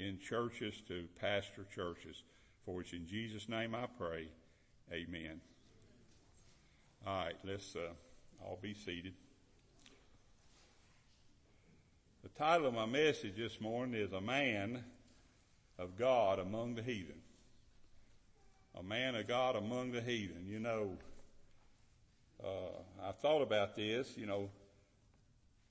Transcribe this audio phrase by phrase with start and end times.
[0.00, 2.22] in churches to pastor churches.
[2.64, 4.28] For which in Jesus' name I pray.
[4.92, 5.40] Amen.
[7.06, 7.92] All right, let's uh,
[8.42, 9.14] all be seated.
[12.22, 14.84] The title of my message this morning is A Man
[15.78, 17.20] of God Among the Heathen.
[18.78, 20.46] A Man of God Among the Heathen.
[20.46, 20.98] You know,
[22.44, 24.16] uh, I thought about this.
[24.16, 24.50] You know,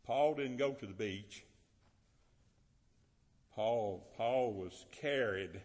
[0.06, 1.44] Paul didn't go to the beach.
[3.60, 5.60] Paul, Paul was carried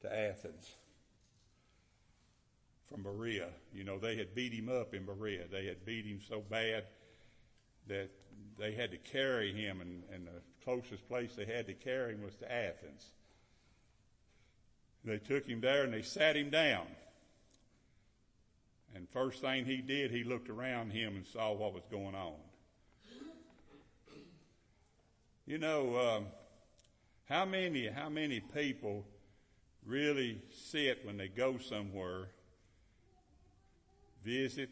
[0.00, 0.74] to Athens
[2.88, 3.48] from Berea.
[3.74, 5.44] You know, they had beat him up in Berea.
[5.52, 6.84] They had beat him so bad
[7.88, 8.08] that
[8.58, 12.22] they had to carry him, and, and the closest place they had to carry him
[12.22, 13.04] was to Athens.
[15.04, 16.86] They took him there and they sat him down.
[18.94, 22.40] And first thing he did, he looked around him and saw what was going on.
[25.44, 26.26] You know, um,
[27.30, 29.06] how many, how many people
[29.86, 32.26] really sit when they go somewhere,
[34.24, 34.68] visit,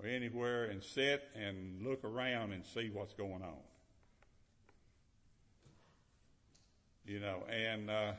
[0.00, 3.62] or anywhere and sit and look around and see what's going on?
[7.06, 8.12] You know, and, uh,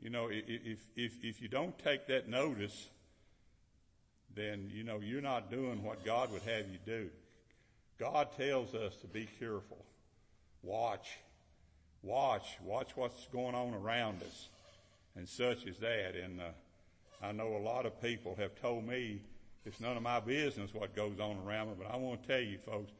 [0.00, 2.88] you know, if, if, if you don't take that notice,
[4.36, 7.08] then, you know, you're not doing what God would have you do.
[7.98, 9.87] God tells us to be careful.
[10.62, 11.18] Watch.
[12.02, 12.58] Watch.
[12.62, 14.48] Watch what's going on around us
[15.16, 16.14] and such as that.
[16.14, 16.50] And, uh,
[17.20, 19.20] I know a lot of people have told me
[19.64, 22.40] it's none of my business what goes on around me, but I want to tell
[22.40, 22.92] you folks,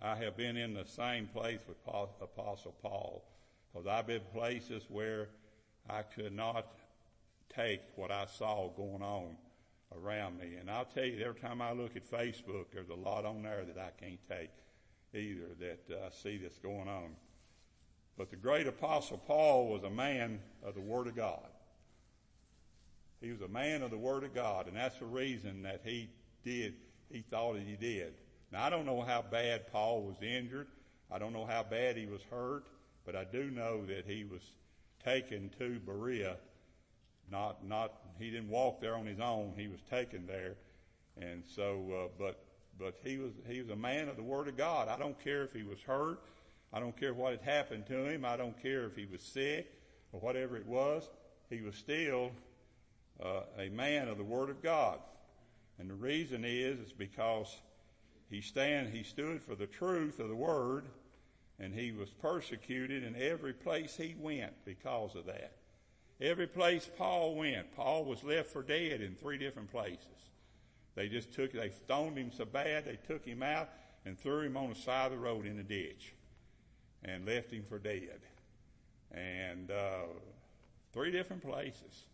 [0.00, 3.24] I have been in the same place with Apostle Paul
[3.72, 5.28] because I've been places where
[5.88, 6.66] I could not
[7.54, 9.36] take what I saw going on
[9.94, 10.56] around me.
[10.58, 13.64] And I'll tell you, every time I look at Facebook, there's a lot on there
[13.64, 14.50] that I can't take
[15.16, 17.16] either that I see that's going on.
[18.16, 21.48] But the great apostle Paul was a man of the Word of God.
[23.20, 26.08] He was a man of the Word of God, and that's the reason that he
[26.44, 26.74] did,
[27.10, 28.14] he thought that he did.
[28.52, 30.68] Now I don't know how bad Paul was injured.
[31.10, 32.66] I don't know how bad he was hurt,
[33.04, 34.42] but I do know that he was
[35.04, 36.36] taken to Berea.
[37.30, 39.54] Not, not, he didn't walk there on his own.
[39.56, 40.54] He was taken there.
[41.20, 42.45] And so, uh, but
[42.78, 44.88] but he was, he was a man of the Word of God.
[44.88, 46.20] I don't care if he was hurt.
[46.72, 48.24] I don't care what had happened to him.
[48.24, 49.72] I don't care if he was sick
[50.12, 51.08] or whatever it was.
[51.48, 52.32] He was still
[53.22, 54.98] uh, a man of the Word of God.
[55.78, 57.54] And the reason is, is because
[58.30, 60.86] he stand, he stood for the truth of the Word,
[61.58, 65.52] and he was persecuted in every place he went because of that.
[66.20, 70.30] Every place Paul went, Paul was left for dead in three different places.
[70.96, 73.68] They just took, they stoned him so bad, they took him out
[74.04, 76.14] and threw him on the side of the road in a ditch
[77.04, 78.20] and left him for dead.
[79.12, 80.06] And, uh,
[80.92, 82.06] three different places.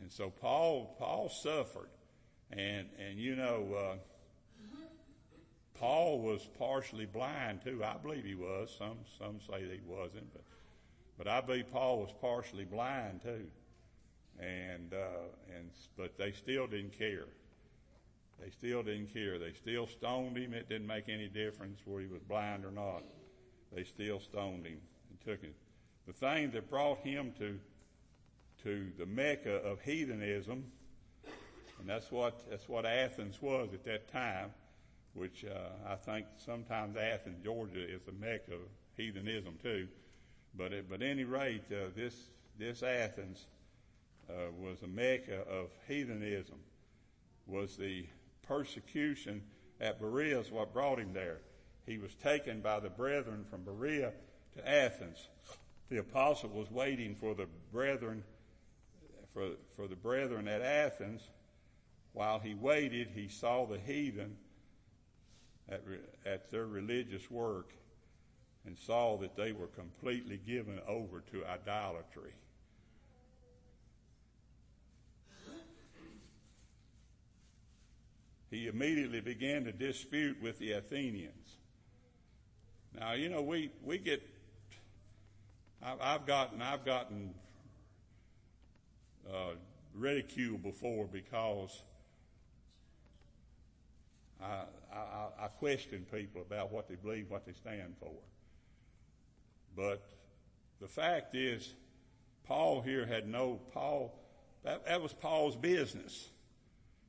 [0.00, 1.90] And so Paul, Paul suffered.
[2.52, 3.96] And, and you know, uh,
[5.74, 7.82] Paul was partially blind too.
[7.84, 8.74] I believe he was.
[8.76, 10.42] Some, some say he wasn't, but,
[11.16, 13.46] but I believe Paul was partially blind too.
[14.38, 17.26] And, uh, and, but they still didn't care.
[18.42, 19.38] They still didn't care.
[19.38, 20.54] They still stoned him.
[20.54, 23.02] It didn't make any difference whether he was blind or not.
[23.72, 24.78] They still stoned him
[25.10, 25.52] and took him.
[26.06, 27.58] The thing that brought him to,
[28.62, 30.64] to the mecca of heathenism,
[31.78, 34.50] and that's what, that's what Athens was at that time,
[35.14, 38.60] which, uh, I think sometimes Athens, Georgia is the mecca of
[38.96, 39.88] heathenism too.
[40.56, 42.14] But at, but any rate, uh, this,
[42.58, 43.46] this Athens,
[44.28, 46.58] uh, was a mecca of heathenism,
[47.46, 48.06] was the
[48.50, 49.40] persecution
[49.80, 51.38] at Berea is what brought him there.
[51.86, 54.12] He was taken by the brethren from Berea
[54.56, 55.28] to Athens.
[55.88, 58.24] The apostle was waiting for the brethren,
[59.32, 61.22] for, for the brethren at Athens.
[62.12, 64.36] While he waited, he saw the heathen
[65.68, 65.82] at,
[66.26, 67.72] at their religious work
[68.66, 72.32] and saw that they were completely given over to idolatry.
[78.50, 81.56] He immediately began to dispute with the Athenians.
[82.98, 84.22] Now, you know, we, we get,
[85.82, 87.34] I've gotten, I've gotten,
[89.32, 89.52] uh,
[89.94, 91.82] ridiculed before because
[94.42, 98.12] I, I, I question people about what they believe, what they stand for.
[99.76, 100.02] But
[100.80, 101.74] the fact is,
[102.44, 104.18] Paul here had no, Paul,
[104.64, 106.30] that, that was Paul's business.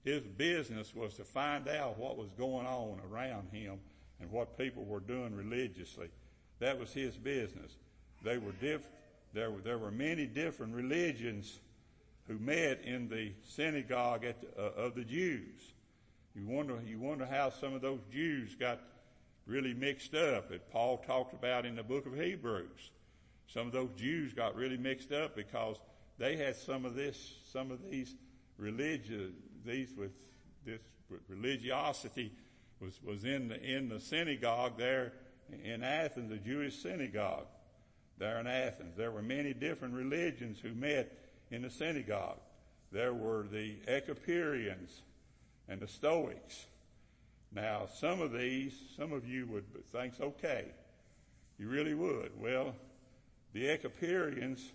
[0.03, 3.79] His business was to find out what was going on around him
[4.19, 6.09] and what people were doing religiously.
[6.59, 7.75] That was his business.
[8.23, 8.87] They were diff-
[9.33, 11.59] there, were, there were many different religions
[12.27, 15.73] who met in the synagogue the, uh, of the Jews.
[16.35, 18.79] You wonder, you wonder how some of those Jews got
[19.45, 22.91] really mixed up that Paul talked about in the book of Hebrews.
[23.47, 25.77] Some of those Jews got really mixed up because
[26.17, 28.15] they had some of this, some of these
[28.57, 29.31] religious,
[29.65, 30.11] these with
[30.65, 30.81] this
[31.27, 32.31] religiosity
[32.79, 35.13] was, was in the, in the synagogue there
[35.63, 37.47] in Athens, the Jewish synagogue
[38.17, 38.95] there in Athens.
[38.95, 41.11] There were many different religions who met
[41.49, 42.39] in the synagogue.
[42.91, 45.01] There were the Epicureans
[45.67, 46.65] and the Stoics.
[47.53, 50.65] Now, some of these, some of you would think, okay,
[51.57, 52.31] you really would.
[52.39, 52.73] Well,
[53.53, 54.71] the Epicureans,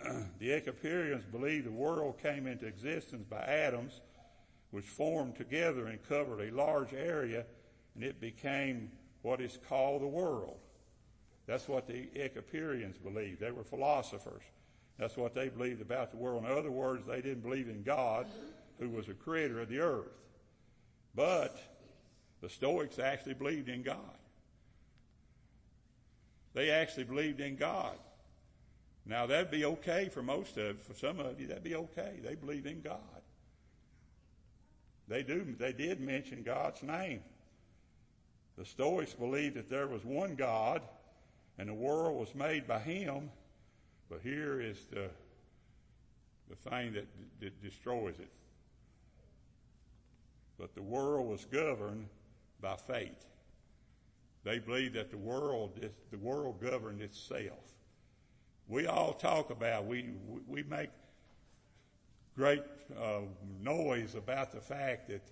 [0.38, 4.00] the Epicureans believed the world came into existence by atoms,
[4.70, 7.44] which formed together and covered a large area,
[7.94, 8.90] and it became
[9.22, 10.58] what is called the world.
[11.46, 13.40] That's what the Epicureans believed.
[13.40, 14.42] They were philosophers.
[14.98, 16.44] That's what they believed about the world.
[16.44, 18.26] In other words, they didn't believe in God,
[18.78, 20.12] who was the creator of the earth.
[21.14, 21.58] But
[22.40, 23.98] the Stoics actually believed in God.
[26.54, 27.96] They actually believed in God.
[29.06, 32.20] Now that'd be okay for most of, for some of you, that'd be okay.
[32.22, 33.00] They believe in God.
[35.08, 37.20] They do, they did mention God's name.
[38.56, 40.80] The Stoics believed that there was one God
[41.58, 43.30] and the world was made by Him,
[44.08, 45.10] but here is the,
[46.48, 47.06] the thing that,
[47.40, 48.30] that destroys it.
[50.58, 52.06] But the world was governed
[52.60, 53.22] by fate.
[54.44, 55.78] They believed that the world,
[56.10, 57.74] the world governed itself.
[58.68, 60.10] We all talk about, we,
[60.46, 60.90] we make
[62.36, 62.62] great
[62.98, 63.20] uh,
[63.62, 65.22] noise about the fact that,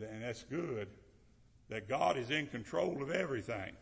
[0.00, 0.88] and that's good,
[1.70, 3.72] that God is in control of everything.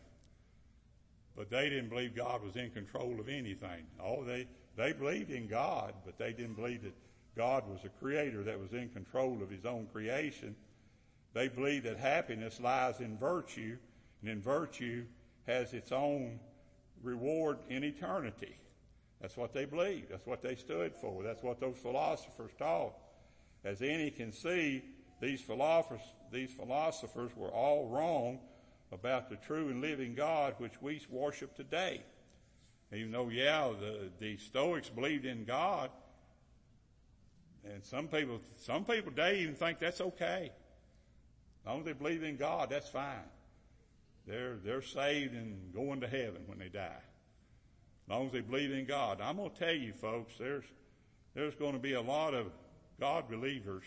[1.35, 3.85] But they didn't believe God was in control of anything.
[4.01, 4.47] Oh, they,
[4.77, 6.95] they believed in God, but they didn't believe that
[7.35, 10.55] God was a creator that was in control of his own creation.
[11.33, 13.77] They believed that happiness lies in virtue,
[14.21, 15.05] and in virtue
[15.47, 16.39] has its own
[17.01, 18.55] reward in eternity.
[19.21, 20.09] That's what they believed.
[20.09, 21.23] That's what they stood for.
[21.23, 22.93] That's what those philosophers taught.
[23.63, 24.83] As any can see,
[25.21, 26.01] these philosophers,
[26.31, 28.39] these philosophers were all wrong
[28.91, 32.01] about the true and living God which we worship today.
[32.91, 35.91] Even though, yeah, the, the Stoics believed in God,
[37.63, 40.51] and some people, some people today even think that's okay.
[41.61, 43.29] As long as they believe in God, that's fine.
[44.25, 47.01] They're, they're saved and going to heaven when they die.
[48.05, 49.19] As long as they believe in God.
[49.21, 50.65] I'm going to tell you folks, there's,
[51.33, 52.47] there's going to be a lot of
[52.99, 53.83] God believers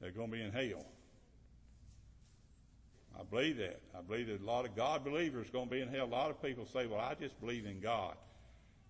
[0.00, 0.84] that are going to be in hell.
[3.18, 3.80] I believe that.
[3.96, 6.06] I believe that a lot of God believers are going to be in hell.
[6.06, 8.14] A lot of people say, well, I just believe in God.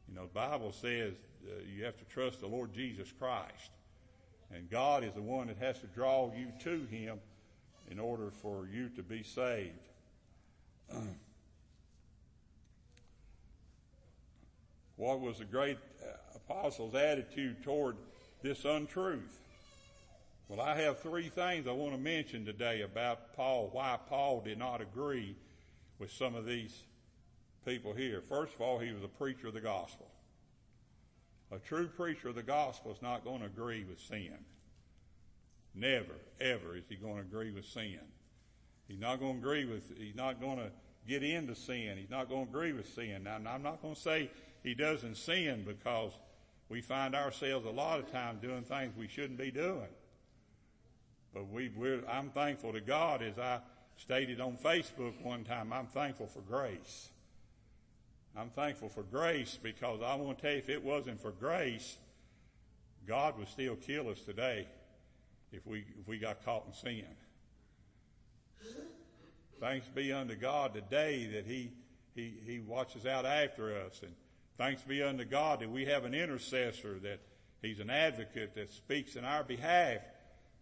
[0.09, 1.15] You know, the Bible says
[1.47, 3.71] uh, you have to trust the Lord Jesus Christ.
[4.53, 7.19] And God is the one that has to draw you to Him
[7.91, 9.89] in order for you to be saved.
[15.00, 17.97] what was the great uh, apostle's attitude toward
[18.43, 19.41] this untruth?
[20.47, 24.58] Well, I have three things I want to mention today about Paul, why Paul did
[24.58, 25.37] not agree
[25.99, 26.82] with some of these
[27.64, 28.20] people here.
[28.20, 30.10] First of all, he was a preacher of the gospel.
[31.51, 34.36] A true preacher of the gospel is not going to agree with sin.
[35.75, 38.01] Never, ever is he going to agree with sin.
[38.86, 40.70] He's not going to agree with, he's not going to
[41.08, 41.96] get into sin.
[41.98, 43.25] He's not going to agree with sin.
[43.25, 44.31] Now, I'm not going to say
[44.62, 46.12] he doesn't sin because
[46.69, 49.88] we find ourselves a lot of times doing things we shouldn't be doing.
[51.34, 51.70] But we,
[52.08, 53.60] I'm thankful to God, as I
[53.96, 57.10] stated on Facebook one time, I'm thankful for grace.
[58.36, 61.98] I'm thankful for grace because I want to tell you, if it wasn't for grace,
[63.06, 64.67] God would still kill us today
[65.52, 67.05] if we, if we got caught in sin.
[69.60, 71.70] Thanks be unto God today that He,
[72.14, 74.00] He, He watches out after us.
[74.02, 74.14] And
[74.60, 77.20] thanks be unto God that we have an intercessor, that
[77.62, 80.00] He's an advocate that speaks in our behalf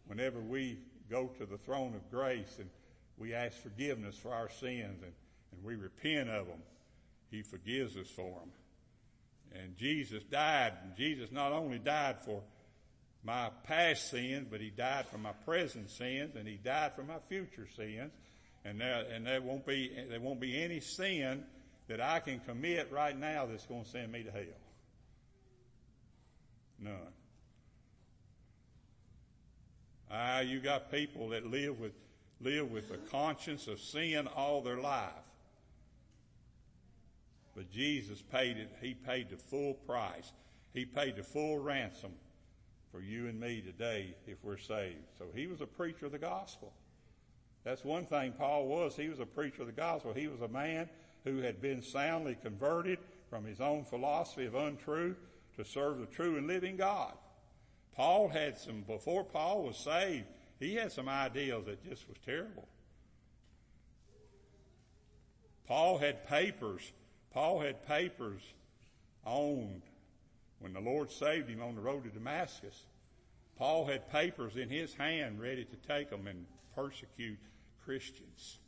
[0.06, 0.78] whenever we
[1.10, 2.70] go to the throne of grace and
[3.16, 5.12] we ask forgiveness for our sins and,
[5.50, 6.62] and we repent of them,
[7.32, 8.52] He forgives us for them.
[9.60, 10.74] And Jesus died.
[10.84, 12.40] And Jesus not only died for
[13.24, 17.18] my past sins, but He died for my present sins, and He died for my
[17.28, 18.12] future sins.
[18.64, 21.42] And there, and there won't be there won't be any sin
[21.88, 24.42] that I can commit right now that's going to send me to hell.
[26.78, 26.92] None.
[30.10, 31.92] Ah, you got people that live with
[32.40, 35.10] live with a conscience of sin all their life.
[37.56, 40.32] But Jesus paid it, He paid the full price.
[40.72, 42.12] He paid the full ransom
[42.92, 45.04] for you and me today if we're saved.
[45.18, 46.72] So He was a preacher of the gospel.
[47.64, 48.94] That's one thing Paul was.
[48.94, 50.12] He was a preacher of the gospel.
[50.14, 50.88] He was a man
[51.24, 52.98] who had been soundly converted
[53.28, 55.18] from his own philosophy of untruth
[55.56, 57.14] to serve the true and living God.
[57.94, 60.26] Paul had some, before Paul was saved,
[60.60, 62.68] he had some ideals that just was terrible.
[65.66, 66.92] Paul had papers,
[67.32, 68.40] Paul had papers
[69.26, 69.82] owned
[70.60, 72.86] when the Lord saved him on the road to Damascus.
[73.58, 77.38] Paul had papers in his hand ready to take them and persecute
[77.84, 78.58] Christians.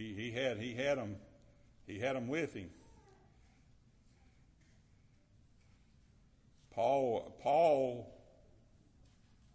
[0.00, 1.16] He, he had, he had them,
[1.86, 2.70] he had them with him.
[6.70, 8.10] Paul, Paul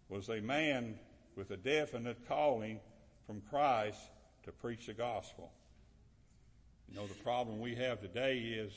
[0.08, 1.00] was a man
[1.34, 2.78] with a definite calling
[3.26, 3.98] from Christ
[4.44, 5.50] to preach the gospel.
[6.88, 8.72] You know, the problem we have today is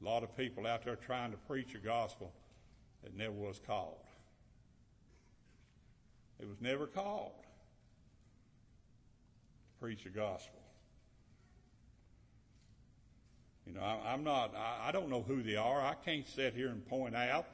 [0.00, 2.32] a lot of people out there trying to preach a gospel
[3.02, 4.06] that never was called.
[6.38, 7.32] It was never called
[9.64, 10.61] to preach the gospel.
[13.72, 15.80] You know, I, am not, I, I don't know who they are.
[15.80, 17.46] I can't sit here and point out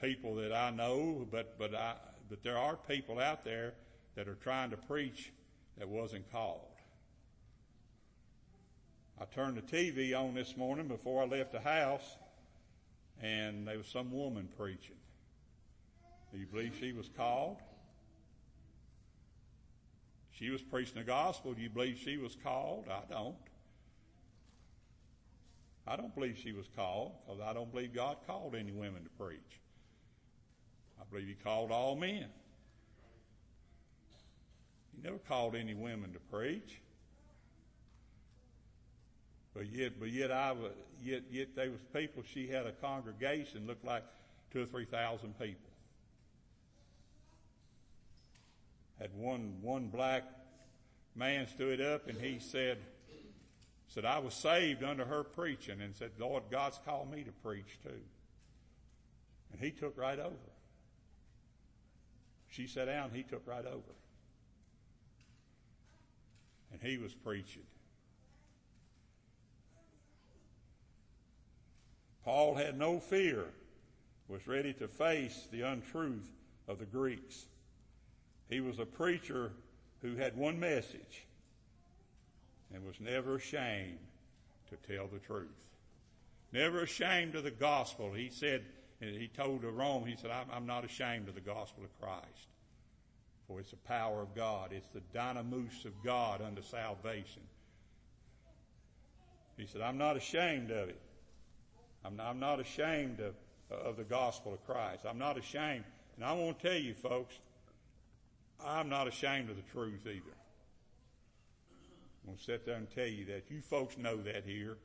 [0.00, 1.94] people that I know, but, but I,
[2.28, 3.72] but there are people out there
[4.14, 5.32] that are trying to preach
[5.78, 6.60] that wasn't called.
[9.18, 12.16] I turned the TV on this morning before I left the house,
[13.22, 14.96] and there was some woman preaching.
[16.30, 17.56] Do you believe she was called?
[20.32, 21.54] She was preaching the gospel.
[21.54, 22.86] Do you believe she was called?
[22.90, 23.36] I don't.
[25.86, 29.10] I don't believe she was called because I don't believe God called any women to
[29.10, 29.60] preach.
[31.00, 32.26] I believe He called all men.
[34.94, 36.80] He never called any women to preach.
[39.54, 40.72] But yet, but yet I was,
[41.02, 44.04] yet, yet there was people, she had a congregation, looked like
[44.50, 45.70] two or three thousand people.
[48.98, 50.22] Had one, one black
[51.16, 52.78] man stood up and he said,
[53.92, 57.78] said, I was saved under her preaching and said, Lord, God's called me to preach
[57.82, 58.00] too.
[59.52, 60.32] And he took right over.
[62.48, 63.94] She sat down, he took right over.
[66.72, 67.64] And he was preaching.
[72.24, 73.44] Paul had no fear,
[74.26, 76.30] was ready to face the untruth
[76.66, 77.44] of the Greeks.
[78.48, 79.52] He was a preacher
[80.00, 81.26] who had one message
[82.74, 83.98] and was never ashamed
[84.70, 85.48] to tell the truth.
[86.52, 88.12] Never ashamed of the gospel.
[88.12, 88.64] He said,
[89.00, 92.48] and he told to Rome, he said, I'm, not ashamed of the gospel of Christ.
[93.48, 94.70] For it's the power of God.
[94.72, 97.42] It's the dunamis of God unto salvation.
[99.56, 101.00] He said, I'm not ashamed of it.
[102.04, 103.34] I'm not, I'm not ashamed of,
[103.70, 105.04] of the gospel of Christ.
[105.08, 105.84] I'm not ashamed.
[106.16, 107.34] And I want to tell you folks,
[108.64, 110.36] I'm not ashamed of the truth either.
[112.22, 113.50] I'm going to sit there and tell you that.
[113.50, 114.78] You folks know that here.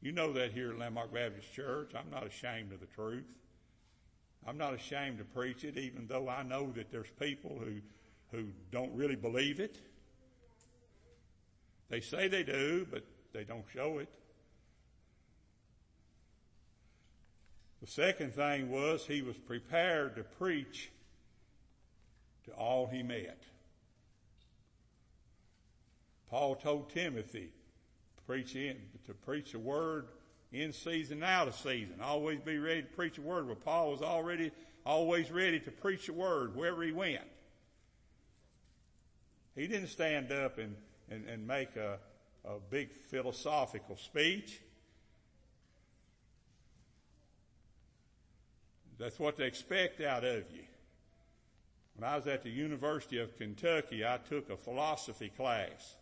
[0.00, 1.92] You know that here at Landmark Baptist Church.
[1.94, 3.24] I'm not ashamed of the truth.
[4.46, 7.80] I'm not ashamed to preach it, even though I know that there's people who,
[8.36, 9.78] who don't really believe it.
[11.88, 14.12] They say they do, but they don't show it.
[17.80, 20.90] The second thing was he was prepared to preach
[22.46, 23.42] to all he met.
[26.34, 27.50] Paul told Timothy
[28.26, 28.76] preach in,
[29.06, 30.08] to preach a word
[30.50, 32.00] in season, and out of season.
[32.02, 33.46] Always be ready to preach a word.
[33.46, 34.50] Well, Paul was already,
[34.84, 37.22] always ready to preach a word wherever he went.
[39.54, 40.74] He didn't stand up and,
[41.08, 42.00] and, and make a,
[42.44, 44.60] a big philosophical speech.
[48.98, 50.64] That's what they expect out of you.
[51.94, 55.94] When I was at the University of Kentucky, I took a philosophy class.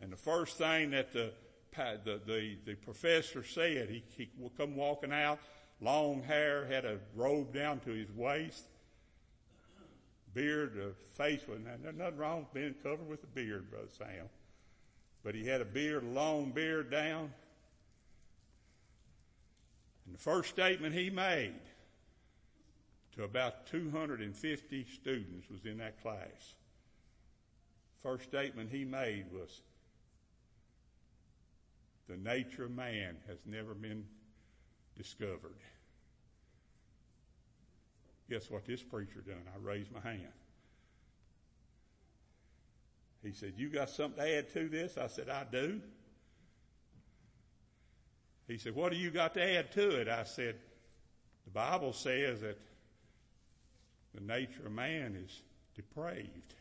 [0.00, 1.32] And the first thing that the,
[1.74, 5.38] the, the, the professor said, he, he come walking out,
[5.80, 8.64] long hair, had a robe down to his waist,
[10.34, 14.28] beard, a face was nothing wrong with being covered with a beard, Brother Sam.
[15.24, 17.32] But he had a beard, a long beard down.
[20.06, 21.60] And the first statement he made
[23.16, 26.54] to about 250 students was in that class.
[28.02, 29.60] First statement he made was,
[32.08, 34.04] the nature of man has never been
[34.96, 35.56] discovered.
[38.30, 39.42] Guess what this preacher done?
[39.54, 40.32] I raised my hand.
[43.22, 44.96] He said, You got something to add to this?
[44.96, 45.80] I said, I do.
[48.46, 50.08] He said, What do you got to add to it?
[50.08, 50.56] I said,
[51.44, 52.58] The Bible says that
[54.14, 55.42] the nature of man is
[55.74, 56.54] depraved.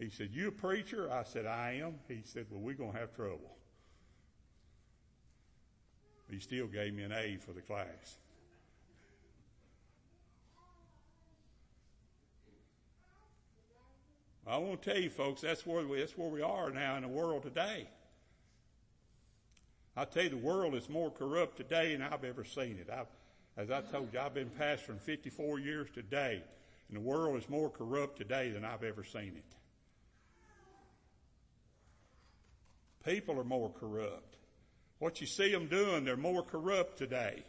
[0.00, 1.12] He said, You a preacher?
[1.12, 1.96] I said, I am.
[2.08, 3.56] He said, Well, we're going to have trouble.
[6.30, 8.16] He still gave me an A for the class.
[14.46, 17.02] I want to tell you, folks, that's where we, that's where we are now in
[17.02, 17.86] the world today.
[19.96, 22.88] I tell you, the world is more corrupt today than I've ever seen it.
[22.90, 23.06] I've,
[23.56, 26.42] as I told you, I've been pastoring 54 years today,
[26.88, 29.59] and the world is more corrupt today than I've ever seen it.
[33.04, 34.36] People are more corrupt.
[34.98, 37.42] What you see them doing, they're more corrupt today.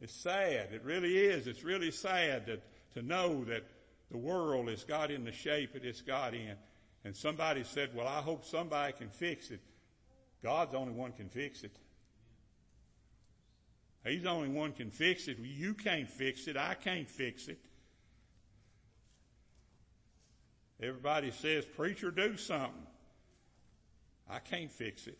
[0.00, 0.72] It's sad.
[0.72, 1.46] It really is.
[1.46, 2.62] It's really sad that,
[2.94, 3.64] to know that
[4.10, 6.54] the world has got in the shape it has got in.
[7.04, 9.60] And somebody said, well, I hope somebody can fix it.
[10.42, 11.72] God's the only one can fix it.
[14.04, 15.38] He's the only one can fix it.
[15.38, 16.56] You can't fix it.
[16.56, 17.58] I can't fix it.
[20.82, 22.86] Everybody says, preacher, do something.
[24.28, 25.18] I can't fix it.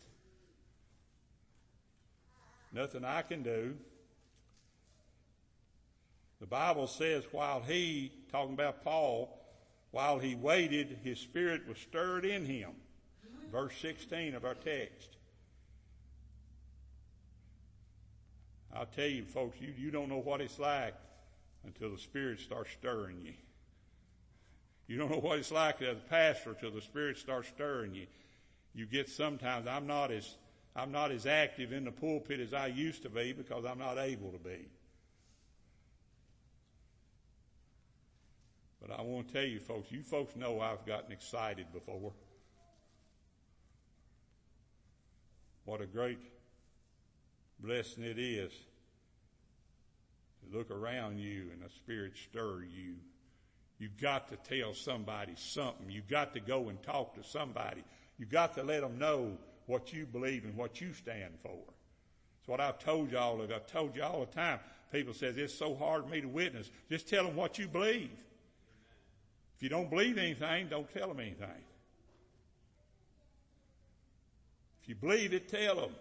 [2.73, 3.75] Nothing I can do.
[6.39, 9.37] The Bible says while he, talking about Paul,
[9.91, 12.71] while he waited, his spirit was stirred in him.
[13.51, 15.17] Verse 16 of our text.
[18.73, 20.95] I'll tell you folks, you, you don't know what it's like
[21.65, 23.33] until the spirit starts stirring you.
[24.91, 28.07] You don't know what it's like as a pastor until the spirit starts stirring you.
[28.73, 30.35] You get sometimes, I'm not as,
[30.75, 33.97] I'm not as active in the pulpit as I used to be because I'm not
[33.97, 34.67] able to be.
[38.81, 42.11] But I want to tell you folks, you folks know I've gotten excited before.
[45.63, 46.19] What a great
[47.61, 48.51] blessing it is
[50.41, 52.95] to look around you and the Spirit stir you.
[53.81, 55.89] You've got to tell somebody something.
[55.89, 57.83] You've got to go and talk to somebody.
[58.19, 61.57] You've got to let them know what you believe and what you stand for.
[62.39, 63.41] It's what I've told y'all.
[63.41, 64.59] I've told you all the time.
[64.91, 66.69] People says it's so hard for me to witness.
[66.91, 68.11] Just tell them what you believe.
[69.55, 71.63] If you don't believe anything, don't tell them anything.
[74.83, 75.95] If you believe it, tell them.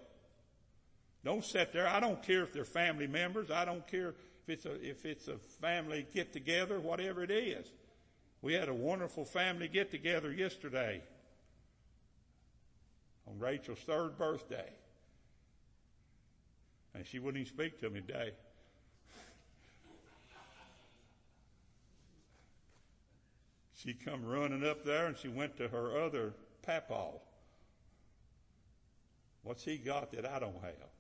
[1.25, 1.89] Don't sit there.
[1.89, 3.51] I don't care if they're family members.
[3.51, 4.15] I don't care
[4.51, 7.67] it's a, if it's a family get together, whatever it is.
[8.43, 11.03] We had a wonderful family get together yesterday
[13.27, 14.71] on Rachel's third birthday.
[16.95, 18.33] And she wouldn't even speak to me today.
[23.77, 27.13] she come running up there and she went to her other papaw.
[29.43, 31.00] What's he got that I don't have?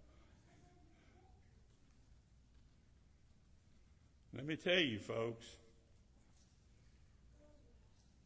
[4.34, 5.44] Let me tell you, folks,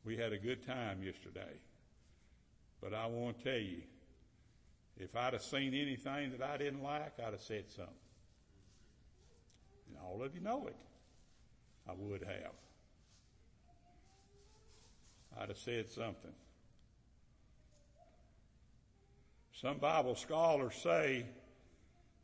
[0.04, 1.60] we had a good time yesterday.
[2.80, 3.82] But I want to tell you,
[4.98, 7.94] if I'd have seen anything that I didn't like, I'd have said something.
[9.88, 10.76] And all of you know it.
[11.88, 12.52] I would have.
[15.40, 16.32] I'd have said something.
[19.52, 21.24] Some Bible scholars say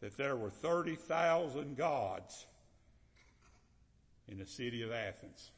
[0.00, 2.46] that there were 30,000 gods
[4.30, 5.50] in the city of Athens.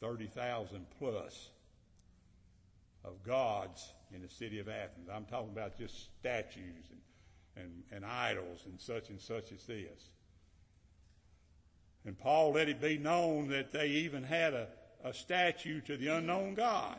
[0.00, 1.50] 30,000 plus
[3.04, 5.08] of gods in the city of Athens.
[5.12, 10.10] I'm talking about just statues and, and, and idols and such and such as this.
[12.04, 14.68] And Paul let it be known that they even had a,
[15.04, 16.98] a statue to the unknown God.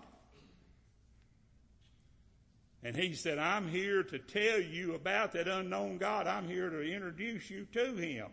[2.84, 6.28] And he said, I'm here to tell you about that unknown God.
[6.28, 8.28] I'm here to introduce you to him.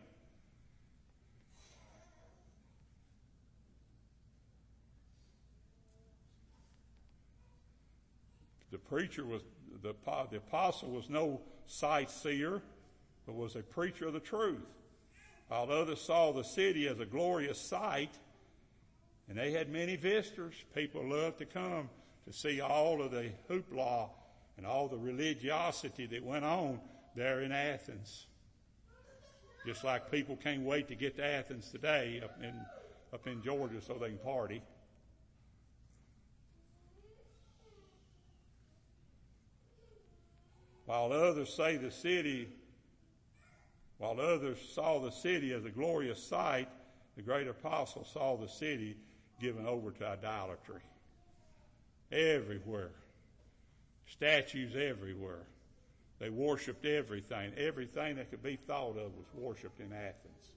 [8.89, 9.43] Preacher was,
[9.83, 9.95] the,
[10.31, 12.63] the apostle was no sightseer,
[13.27, 14.67] but was a preacher of the truth.
[15.49, 18.13] While others saw the city as a glorious sight,
[19.29, 20.55] and they had many visitors.
[20.75, 21.89] People loved to come
[22.27, 24.09] to see all of the hoopla
[24.57, 26.81] and all the religiosity that went on
[27.15, 28.27] there in Athens.
[29.65, 32.55] Just like people can't wait to get to Athens today up in,
[33.13, 34.63] up in Georgia so they can party.
[40.91, 42.49] While others say the city
[43.99, 46.69] While others saw the city as a glorious sight,
[47.15, 48.97] the great apostle saw the city
[49.41, 50.81] given over to idolatry.
[52.11, 52.91] Everywhere.
[54.07, 55.47] Statues everywhere.
[56.19, 57.53] They worshiped everything.
[57.57, 60.57] Everything that could be thought of was worshiped in Athens.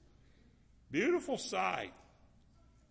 [0.89, 1.93] Beautiful sight.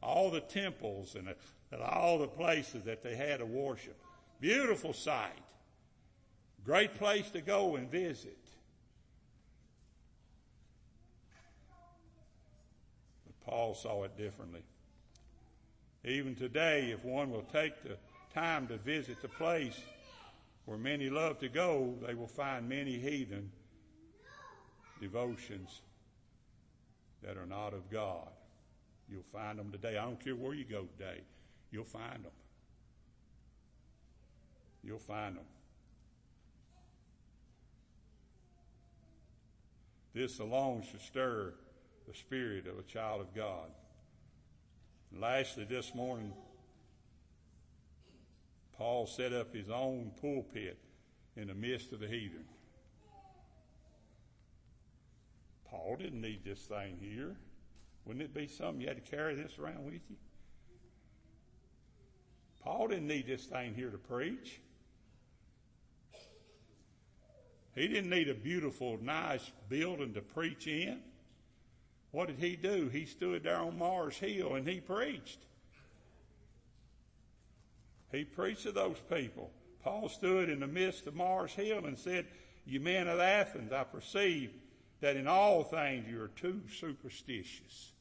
[0.00, 1.34] All the temples and
[1.82, 4.00] all the places that they had to worship.
[4.40, 5.32] Beautiful sight.
[6.64, 8.38] Great place to go and visit.
[13.26, 14.62] But Paul saw it differently.
[16.04, 17.96] Even today, if one will take the
[18.34, 19.78] time to visit the place
[20.64, 23.50] where many love to go, they will find many heathen
[25.00, 25.80] devotions
[27.22, 28.28] that are not of God.
[29.10, 29.98] You'll find them today.
[29.98, 31.20] I don't care where you go today.
[31.70, 32.32] You'll find them.
[34.84, 35.44] You'll find them.
[40.14, 41.54] This alone should stir
[42.06, 43.70] the spirit of a child of God.
[45.10, 46.32] And lastly, this morning,
[48.76, 50.78] Paul set up his own pulpit
[51.36, 52.44] in the midst of the heathen.
[55.70, 57.36] Paul didn't need this thing here.
[58.04, 60.16] Wouldn't it be something you had to carry this around with you?
[62.62, 64.60] Paul didn't need this thing here to preach.
[67.74, 71.00] He didn't need a beautiful, nice building to preach in.
[72.10, 72.88] What did he do?
[72.88, 75.38] He stood there on Mars Hill and he preached.
[78.10, 79.50] He preached to those people.
[79.82, 82.26] Paul stood in the midst of Mars Hill and said,
[82.66, 84.52] You men of Athens, I perceive
[85.00, 87.92] that in all things you are too superstitious.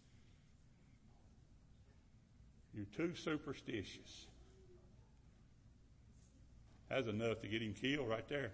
[2.76, 4.28] You're too superstitious.
[6.90, 8.52] That's enough to get him killed right there.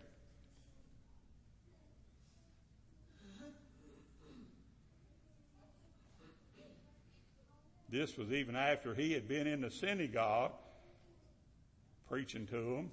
[7.89, 10.51] This was even after he had been in the synagogue
[12.09, 12.91] preaching to them,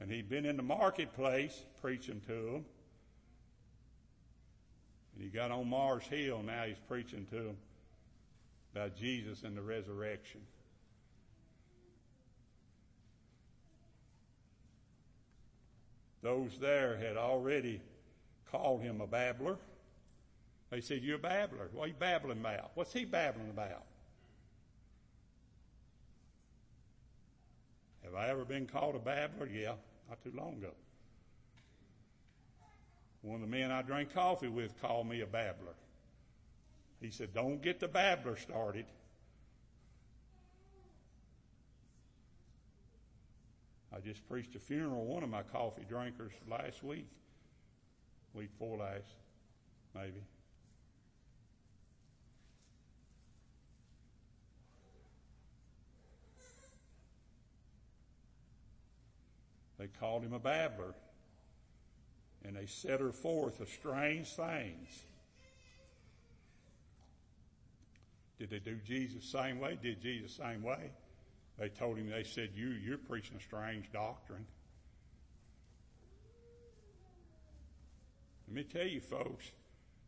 [0.00, 2.64] and he'd been in the marketplace preaching to them.
[5.14, 7.56] And he got on Mars Hill, now he's preaching to them
[8.74, 10.40] about Jesus and the resurrection.
[16.22, 17.80] Those there had already
[18.50, 19.56] called him a babbler.
[20.70, 21.68] They said, You're a babbler.
[21.72, 22.70] What are you babbling about?
[22.74, 23.84] What's he babbling about?
[28.04, 29.48] Have I ever been called a babbler?
[29.48, 29.74] Yeah,
[30.08, 30.72] not too long ago.
[33.22, 35.74] One of the men I drank coffee with called me a babbler.
[37.00, 38.86] He said, Don't get the babbler started.
[43.92, 47.08] I just preached a funeral one of my coffee drinkers last week.
[48.34, 49.16] Week four last,
[49.94, 50.22] maybe.
[59.80, 60.94] They called him a babbler.
[62.44, 65.02] And they set her forth of strange things.
[68.38, 69.78] Did they do Jesus the same way?
[69.82, 70.90] Did Jesus the same way?
[71.58, 74.46] They told him, they said, you, you're preaching a strange doctrine.
[78.48, 79.50] Let me tell you folks,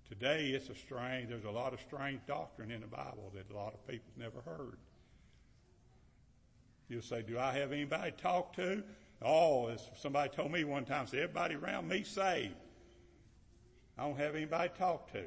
[0.08, 3.56] today it's a strange, there's a lot of strange doctrine in the Bible that a
[3.56, 4.78] lot of people never heard.
[6.88, 8.82] You'll say, do I have anybody to talk to?
[9.24, 12.54] Oh, as somebody told me one time, said, everybody around me saved.
[13.98, 15.22] I don't have anybody to talk to.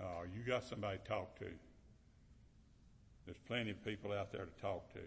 [0.00, 1.46] Oh, you got somebody to talk to.
[3.24, 5.00] There's plenty of people out there to talk to.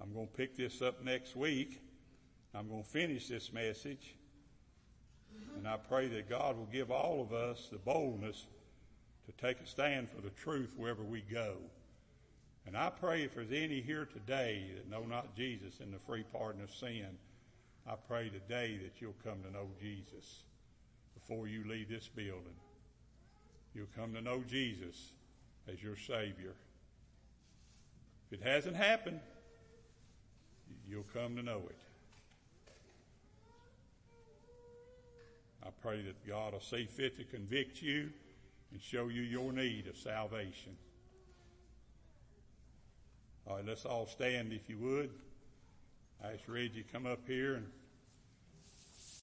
[0.00, 1.80] I'm going to pick this up next week.
[2.54, 4.16] I'm going to finish this message.
[5.56, 8.46] And I pray that God will give all of us the boldness
[9.26, 11.56] to take a stand for the truth wherever we go.
[12.66, 16.24] And I pray if there's any here today that know not Jesus and the free
[16.32, 17.18] pardon of sin,
[17.86, 20.44] I pray today that you'll come to know Jesus
[21.14, 22.56] before you leave this building.
[23.74, 25.12] You'll come to know Jesus
[25.70, 26.54] as your Savior.
[28.30, 29.20] If it hasn't happened,
[30.88, 31.78] you'll come to know it.
[35.64, 38.10] I pray that God will see fit to convict you
[38.72, 40.76] and show you your need of salvation.
[43.46, 45.10] All right, let's all stand if you would.
[46.22, 47.66] I ask Reggie to come up here and